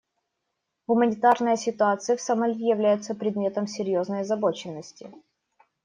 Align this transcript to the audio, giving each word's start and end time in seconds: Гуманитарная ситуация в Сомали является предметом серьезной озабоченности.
Гуманитарная 0.87 1.55
ситуация 1.57 2.17
в 2.17 2.21
Сомали 2.21 2.55
является 2.57 3.13
предметом 3.13 3.67
серьезной 3.67 4.21
озабоченности. 4.21 5.11